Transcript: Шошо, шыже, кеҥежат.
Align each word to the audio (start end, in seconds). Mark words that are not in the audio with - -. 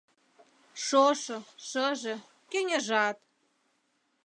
Шошо, 0.85 1.37
шыже, 1.67 2.15
кеҥежат. 2.51 3.17